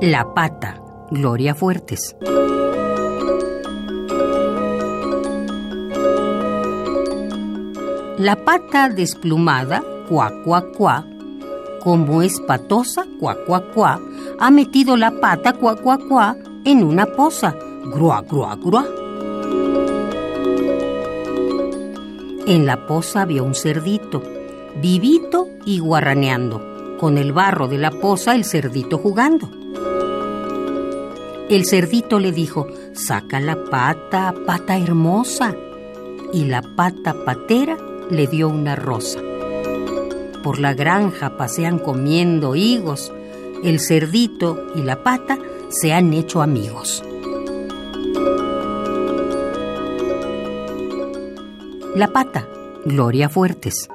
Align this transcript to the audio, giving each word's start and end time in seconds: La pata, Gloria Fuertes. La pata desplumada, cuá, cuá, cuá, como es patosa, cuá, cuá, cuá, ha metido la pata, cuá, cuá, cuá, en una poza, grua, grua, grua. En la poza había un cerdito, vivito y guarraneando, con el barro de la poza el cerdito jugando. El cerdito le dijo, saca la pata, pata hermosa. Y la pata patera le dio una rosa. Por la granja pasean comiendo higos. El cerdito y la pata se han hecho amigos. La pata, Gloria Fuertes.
La 0.00 0.34
pata, 0.34 0.82
Gloria 1.10 1.54
Fuertes. 1.54 2.14
La 8.18 8.36
pata 8.44 8.90
desplumada, 8.90 9.82
cuá, 10.10 10.30
cuá, 10.44 10.62
cuá, 10.76 11.06
como 11.82 12.20
es 12.20 12.38
patosa, 12.40 13.06
cuá, 13.18 13.34
cuá, 13.46 13.62
cuá, 13.72 13.98
ha 14.38 14.50
metido 14.50 14.98
la 14.98 15.10
pata, 15.10 15.54
cuá, 15.54 15.76
cuá, 15.76 15.96
cuá, 15.96 16.36
en 16.66 16.84
una 16.84 17.06
poza, 17.06 17.54
grua, 17.94 18.20
grua, 18.20 18.56
grua. 18.56 19.01
En 22.46 22.66
la 22.66 22.86
poza 22.88 23.22
había 23.22 23.44
un 23.44 23.54
cerdito, 23.54 24.20
vivito 24.80 25.48
y 25.64 25.78
guarraneando, 25.78 26.96
con 26.98 27.16
el 27.16 27.32
barro 27.32 27.68
de 27.68 27.78
la 27.78 27.92
poza 27.92 28.34
el 28.34 28.44
cerdito 28.44 28.98
jugando. 28.98 29.48
El 31.48 31.66
cerdito 31.66 32.18
le 32.18 32.32
dijo, 32.32 32.66
saca 32.94 33.38
la 33.38 33.62
pata, 33.64 34.34
pata 34.44 34.76
hermosa. 34.76 35.54
Y 36.32 36.46
la 36.46 36.62
pata 36.62 37.14
patera 37.24 37.76
le 38.10 38.26
dio 38.26 38.48
una 38.48 38.74
rosa. 38.74 39.20
Por 40.42 40.58
la 40.58 40.74
granja 40.74 41.36
pasean 41.36 41.78
comiendo 41.78 42.56
higos. 42.56 43.12
El 43.62 43.78
cerdito 43.78 44.72
y 44.74 44.82
la 44.82 45.04
pata 45.04 45.38
se 45.68 45.92
han 45.92 46.12
hecho 46.12 46.42
amigos. 46.42 47.04
La 51.94 52.08
pata, 52.08 52.48
Gloria 52.86 53.28
Fuertes. 53.28 53.86